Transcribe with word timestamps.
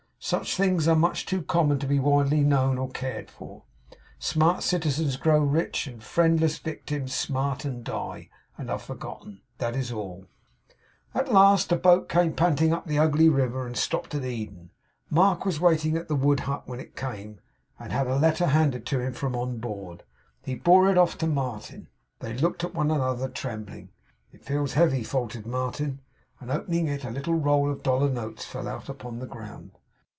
Such 0.23 0.55
things 0.55 0.87
are 0.87 0.95
much 0.95 1.25
too 1.25 1.41
common 1.41 1.79
to 1.79 1.87
be 1.87 1.99
widely 1.99 2.41
known 2.41 2.77
or 2.77 2.91
cared 2.91 3.31
for. 3.31 3.63
Smart 4.19 4.61
citizens 4.61 5.17
grow 5.17 5.39
rich, 5.39 5.87
and 5.87 6.01
friendless 6.01 6.59
victims 6.59 7.11
smart 7.11 7.65
and 7.65 7.83
die, 7.83 8.29
and 8.55 8.69
are 8.69 8.77
forgotten. 8.79 9.41
That 9.57 9.75
is 9.75 9.91
all. 9.91 10.27
At 11.15 11.33
last 11.33 11.71
a 11.71 11.75
boat 11.75 12.07
came 12.07 12.33
panting 12.33 12.71
up 12.71 12.85
the 12.85 12.99
ugly 12.99 13.29
river, 13.29 13.65
and 13.65 13.75
stopped 13.75 14.13
at 14.13 14.23
Eden. 14.23 14.69
Mark 15.09 15.43
was 15.43 15.59
waiting 15.59 15.97
at 15.97 16.07
the 16.07 16.13
wood 16.15 16.41
hut 16.41 16.63
when 16.67 16.79
it 16.79 16.95
came, 16.95 17.39
and 17.79 17.91
had 17.91 18.05
a 18.05 18.15
letter 18.15 18.45
handed 18.45 18.85
to 18.85 18.99
him 18.99 19.13
from 19.13 19.35
on 19.35 19.57
board. 19.57 20.03
He 20.43 20.53
bore 20.53 20.87
it 20.87 20.99
off 20.99 21.17
to 21.17 21.27
Martin. 21.27 21.87
They 22.19 22.33
looked 22.37 22.63
at 22.63 22.75
one 22.75 22.91
another, 22.91 23.27
trembling. 23.27 23.89
'It 24.31 24.45
feels 24.45 24.73
heavy,' 24.73 25.03
faltered 25.03 25.47
Martin. 25.47 25.99
And 26.39 26.51
opening 26.51 26.87
it 26.87 27.03
a 27.03 27.09
little 27.11 27.33
roll 27.35 27.71
of 27.71 27.81
dollar 27.83 28.09
notes 28.11 28.45
fell 28.45 28.67
out 28.67 28.87
upon 28.87 29.17
the 29.17 29.25
ground. 29.27 29.71